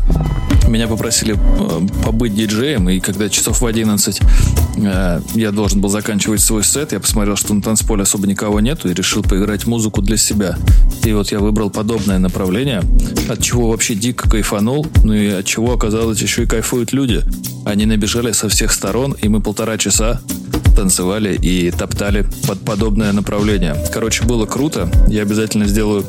меня 0.68 0.88
попросили 0.88 1.36
э, 1.36 2.04
побыть 2.04 2.34
диджеем, 2.34 2.88
и 2.90 2.98
когда 2.98 3.28
часов 3.28 3.60
в 3.60 3.66
11 3.66 4.20
э, 4.78 5.20
я 5.34 5.52
должен 5.52 5.80
был 5.80 5.88
заканчивать 5.88 6.40
свой 6.40 6.64
сет, 6.64 6.90
я 6.90 6.98
посмотрел, 6.98 7.36
что 7.36 7.54
на 7.54 7.62
танцполе 7.62 8.02
особо 8.02 8.26
никого 8.26 8.58
нету, 8.58 8.88
и 8.88 8.94
решил 8.94 9.22
поиграть 9.22 9.66
музыку 9.66 10.02
для 10.02 10.16
себя. 10.16 10.58
И 11.04 11.12
вот 11.12 11.30
я 11.30 11.38
выбрал 11.38 11.70
подобное 11.70 12.18
направление, 12.18 12.82
от 13.28 13.40
чего 13.40 13.70
вообще 13.70 13.94
дико 13.94 14.28
кайфанул, 14.28 14.86
ну 15.04 15.12
и 15.14 15.28
от 15.28 15.44
чего 15.44 15.72
оказалось 15.72 16.20
еще 16.20 16.42
и 16.42 16.46
кайфуют 16.46 16.92
люди. 16.92 17.22
Они 17.64 17.86
набежали 17.86 18.32
со 18.32 18.48
всех 18.48 18.72
сторон, 18.72 19.12
и 19.12 19.28
мы 19.28 19.40
полтора 19.40 19.78
часа 19.78 20.20
танцевали 20.78 21.34
и 21.34 21.72
топтали 21.72 22.24
под 22.46 22.60
подобное 22.60 23.12
направление. 23.12 23.74
Короче, 23.92 24.22
было 24.22 24.46
круто. 24.46 24.88
Я 25.08 25.22
обязательно 25.22 25.66
сделаю 25.66 26.04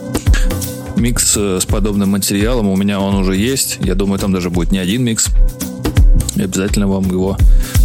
микс 0.96 1.34
э, 1.36 1.58
с 1.60 1.66
подобным 1.66 2.10
материалом. 2.10 2.68
У 2.68 2.76
меня 2.76 3.00
он 3.00 3.16
уже 3.16 3.36
есть. 3.36 3.80
Я 3.82 3.96
думаю, 3.96 4.20
там 4.20 4.32
даже 4.32 4.52
будет 4.52 4.72
не 4.72 4.78
один 4.78 5.04
микс. 5.04 5.30
И 6.36 6.44
обязательно 6.44 6.88
вам 6.88 7.10
его 7.10 7.36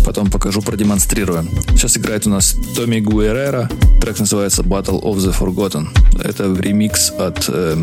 потом 0.04 0.30
покажу, 0.30 0.60
продемонстрирую. 0.60 1.46
Сейчас 1.70 1.96
играет 1.96 2.26
у 2.26 2.30
нас 2.30 2.54
Томми 2.76 3.00
Гуэрера. 3.00 3.70
Трек 4.02 4.18
называется 4.18 4.60
Battle 4.60 5.02
of 5.02 5.16
the 5.16 5.34
Forgotten. 5.34 5.86
Это 6.22 6.52
ремикс 6.52 7.12
от 7.12 7.48
э, 7.48 7.74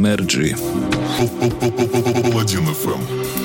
ФМ. 2.83 3.40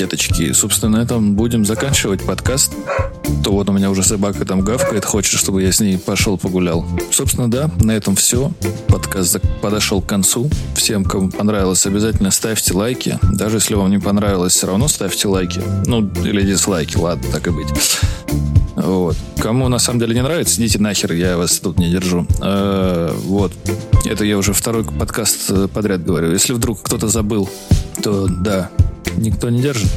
Котяточки, 0.00 0.50
собственно, 0.52 0.96
на 0.96 1.02
этом 1.02 1.34
будем 1.34 1.66
заканчивать 1.66 2.24
подкаст. 2.24 2.72
То 3.44 3.52
вот 3.52 3.68
у 3.68 3.72
меня 3.72 3.90
уже 3.90 4.02
собака 4.02 4.46
там 4.46 4.62
гавкает, 4.62 5.04
хочет, 5.04 5.38
чтобы 5.38 5.62
я 5.62 5.70
с 5.72 5.80
ней 5.80 5.98
пошел 5.98 6.38
погулял. 6.38 6.86
Собственно, 7.10 7.50
да, 7.50 7.70
на 7.82 7.90
этом 7.90 8.16
все. 8.16 8.50
Подкаст 8.88 9.40
подошел 9.60 10.00
к 10.00 10.06
концу. 10.06 10.48
Всем, 10.74 11.04
кому 11.04 11.28
понравилось, 11.28 11.84
обязательно 11.84 12.30
ставьте 12.30 12.72
лайки. 12.72 13.18
Даже 13.34 13.58
если 13.58 13.74
вам 13.74 13.90
не 13.90 13.98
понравилось, 13.98 14.54
все 14.54 14.68
равно 14.68 14.88
ставьте 14.88 15.28
лайки. 15.28 15.60
Ну, 15.84 16.10
или 16.24 16.40
дизлайки, 16.46 16.96
ладно, 16.96 17.24
так 17.30 17.46
и 17.48 17.50
быть. 17.50 17.68
Вот. 18.76 19.18
Кому 19.38 19.68
на 19.68 19.78
самом 19.78 20.00
деле 20.00 20.14
не 20.14 20.22
нравится, 20.22 20.58
идите 20.58 20.78
нахер, 20.78 21.12
я 21.12 21.36
вас 21.36 21.58
тут 21.58 21.78
не 21.78 21.90
держу. 21.90 22.26
Э, 22.40 23.12
вот. 23.24 23.52
Это 24.06 24.24
я 24.24 24.38
уже 24.38 24.54
второй 24.54 24.84
подкаст 24.84 25.50
э, 25.50 25.68
подряд 25.68 26.02
говорю. 26.02 26.32
Если 26.32 26.54
вдруг 26.54 26.80
кто-то 26.82 27.08
забыл, 27.08 27.50
то 28.02 28.28
да, 28.28 28.70
никто 29.16 29.50
не 29.50 29.60
держит. 29.60 29.88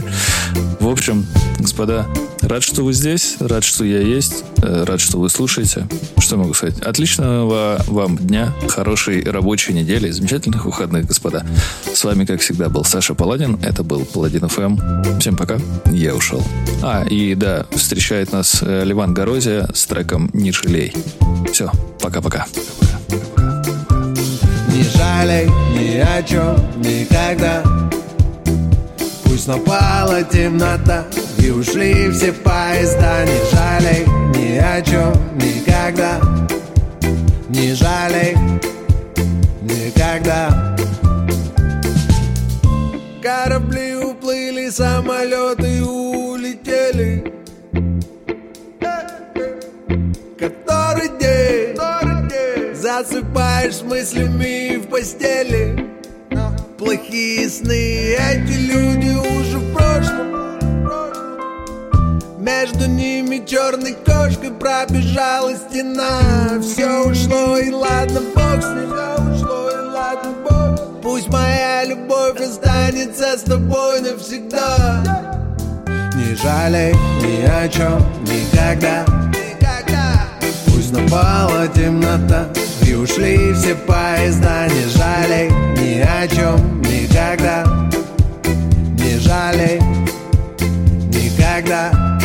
В 0.80 0.88
общем, 0.88 1.26
господа, 1.58 2.06
рад, 2.42 2.62
что 2.62 2.84
вы 2.84 2.92
здесь, 2.92 3.36
рад, 3.40 3.64
что 3.64 3.84
я 3.84 4.00
есть, 4.00 4.44
э, 4.62 4.84
рад, 4.84 5.00
что 5.00 5.18
вы 5.18 5.28
слушаете. 5.28 5.88
Что 6.18 6.36
могу 6.36 6.54
сказать? 6.54 6.80
Отличного 6.80 7.82
вам 7.88 8.16
дня, 8.16 8.52
хорошей 8.68 9.24
рабочей 9.24 9.72
недели, 9.72 10.10
замечательных 10.10 10.64
выходных, 10.64 11.06
господа. 11.06 11.44
С 11.92 12.04
вами, 12.04 12.24
как 12.24 12.40
всегда, 12.40 12.68
был 12.68 12.84
Саша 12.84 13.14
Паладин. 13.14 13.58
Это 13.62 13.82
был 13.82 14.04
Паладин 14.04 14.48
ФМ. 14.48 15.18
Всем 15.18 15.36
пока. 15.36 15.58
Я 15.86 16.14
ушел. 16.14 16.42
А, 16.82 17.04
и 17.04 17.34
да, 17.34 17.66
встречает 17.70 18.32
нас 18.32 18.58
э, 18.62 18.84
Ливан 18.84 19.12
Горозия 19.12 19.68
с 19.74 19.86
треком 19.86 20.30
«Не 20.32 20.52
жалей». 20.52 20.94
Все, 21.52 21.70
пока-пока. 22.00 22.46
Не 24.72 24.82
жалей 24.82 25.46
ни 25.74 25.96
о 25.98 26.22
чем 26.22 26.56
никогда 26.80 27.62
Пусть 29.36 29.48
напала 29.48 30.22
темнота 30.22 31.04
И 31.36 31.50
ушли 31.50 32.10
все 32.10 32.32
поезда. 32.32 33.22
Не 33.26 33.38
жалей 33.54 34.06
ни 34.34 34.56
о 34.56 34.80
чем 34.80 35.12
никогда. 35.36 36.18
Не 37.50 37.74
жалей 37.74 38.34
никогда. 39.60 40.74
Корабли 43.22 43.96
уплыли, 43.96 44.70
самолеты 44.70 45.84
улетели. 45.84 47.30
Который 50.38 51.10
день, 51.20 52.74
засыпаешь 52.74 53.74
с 53.74 53.82
мыслями 53.82 54.78
в 54.78 54.86
постели 54.86 55.95
Плохие 56.78 57.48
сны, 57.48 57.72
эти 57.72 58.52
люди 58.52 59.08
уже 59.08 59.58
в 59.58 59.72
прошлом. 59.72 60.58
Между 62.38 62.86
ними 62.86 63.42
черной 63.46 63.94
кошкой 63.94 64.50
пробежала 64.50 65.54
стена. 65.56 66.60
Все 66.60 67.02
ушло 67.08 67.56
и 67.56 67.70
ладно, 67.70 68.20
бог 68.34 68.62
с 68.62 68.66
ним. 68.66 68.92
Ушло 69.34 69.70
и 69.70 69.86
ладно, 69.86 70.34
бог. 70.44 71.00
Пусть 71.02 71.28
моя 71.28 71.82
любовь 71.86 72.38
останется 72.42 73.38
с 73.38 73.42
тобой 73.42 74.02
навсегда. 74.02 75.02
Не 76.14 76.34
жалей 76.34 76.92
ни 77.22 77.42
о 77.46 77.66
чем 77.70 78.04
никогда. 78.24 79.06
Пусть 80.66 80.92
напала 80.92 81.66
темнота 81.68 82.50
ушли 82.96 83.52
все 83.54 83.74
поезда 83.74 84.66
Не 84.68 84.88
жалей 84.88 85.50
ни 85.76 86.00
о 86.00 86.26
чем 86.28 86.80
никогда 86.82 87.64
Не 88.98 89.18
жалей 89.18 89.80
никогда. 91.56 92.18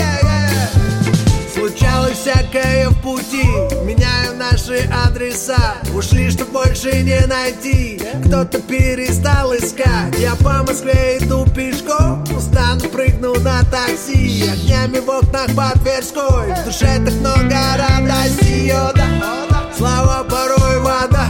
Случалось 1.53 2.17
всякое 2.17 2.89
в 2.89 3.01
пути 3.01 3.45
Меняю 3.86 4.36
наши 4.38 4.89
адреса. 5.05 5.76
Ушли, 5.93 6.30
что 6.30 6.45
больше 6.45 7.03
не 7.03 7.19
найти. 7.28 8.01
Кто-то 8.26 8.59
перестал 8.61 9.53
искать. 9.55 10.17
Я 10.17 10.36
по 10.36 10.63
Москве 10.63 11.17
иду 11.19 11.45
пешком 11.45 12.24
Устану, 12.36 12.89
прыгну 12.89 13.36
на 13.41 13.63
такси. 13.65 14.49
Огнями 14.51 14.99
в 14.99 15.09
окнах 15.09 15.47
по 15.55 15.78
Тверской 15.80 16.53
В 16.53 16.65
душе 16.65 16.99
так 17.05 17.13
много 17.13 17.55
радости, 17.78 18.69
о 18.69 19.51
да 19.82 19.88
Слава 19.88 20.24
порой 20.30 20.80
вода. 20.80 21.28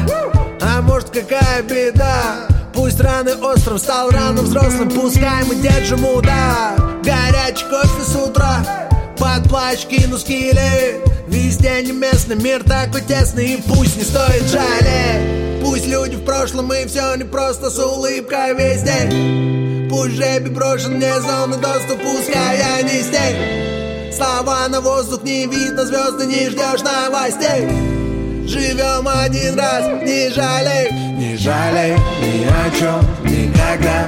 А 0.62 0.82
может 0.82 1.10
какая 1.10 1.64
беда? 1.64 2.48
Пусть 2.74 3.00
раны 3.00 3.36
остров 3.36 3.80
стал 3.80 4.10
рано 4.10 4.42
взрослым. 4.42 4.90
Пускай 4.90 5.44
мы 5.46 5.56
держим 5.56 6.06
удар. 6.06 6.76
Горячий 7.04 7.66
кофе 7.70 8.04
с 8.06 8.16
утра. 8.16 8.90
Под 9.18 9.48
плащ 9.50 9.86
кину 9.86 10.18
скилли 10.18 11.00
Везде 11.28 11.82
не 11.84 11.92
местный 11.92 12.36
мир 12.36 12.64
такой 12.64 13.02
тесный. 13.02 13.54
И 13.54 13.62
пусть 13.62 13.98
не 13.98 14.04
стоит 14.04 14.44
жалеть. 14.44 15.62
Пусть 15.64 15.88
люди 15.88 16.16
в 16.16 16.26
прошлом 16.26 16.74
и 16.74 16.86
все 16.88 17.16
не 17.16 17.24
просто 17.24 17.70
с 17.70 17.80
улыбкой 17.80 18.54
весь 18.56 18.82
день. 18.82 19.88
Пусть 19.90 20.16
жеби 20.16 20.50
брошен 20.50 20.96
мне 20.96 21.14
зоны 21.20 21.58
доступ, 21.58 22.02
пускай 22.02 22.58
я 22.58 22.82
не 22.82 23.02
здесь 23.02 24.16
Слова 24.16 24.66
на 24.70 24.80
воздух 24.80 25.22
не 25.24 25.48
видно, 25.48 25.86
звезды 25.86 26.26
не 26.28 26.50
ждешь 26.50 26.82
новостей 26.82 28.01
Живем 28.48 29.08
один 29.08 29.58
раз, 29.58 29.86
не 30.04 30.30
жалей. 30.30 30.92
Не 31.18 31.38
жалей 31.38 31.96
ни 32.22 32.46
о 32.46 32.70
чем 32.78 33.02
никогда. 33.24 34.08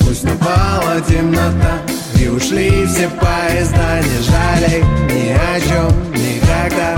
Пусть 0.00 0.24
напала 0.24 1.00
темнота 1.08 1.78
И 2.18 2.28
ушли 2.28 2.86
все 2.86 3.08
поезда. 3.08 4.00
Не 4.00 4.18
жалей 4.22 4.82
ни 5.10 5.32
о 5.32 5.60
чем 5.60 6.12
никогда. 6.12 6.96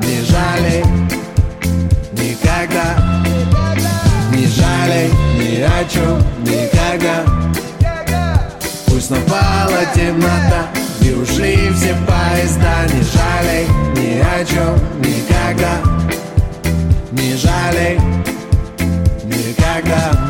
Не 0.00 0.20
жалей 0.22 0.84
никогда. 2.12 2.96
Не 4.30 4.46
жалей 4.46 5.10
ни 5.38 5.62
о 5.62 5.84
чем 5.88 6.18
никогда. 6.42 7.24
Пусть 8.86 9.10
напала 9.10 9.84
темнота 9.94 10.83
И 11.04 11.12
ушли 11.12 11.70
все 11.74 11.94
поезда 12.06 12.86
Не 12.92 13.02
жалей 13.02 13.66
ни 13.94 14.20
о 14.20 14.44
чем 14.44 14.78
никогда. 15.00 15.82
Не 17.12 17.36
жалей 17.36 17.98
никогда 19.24 20.23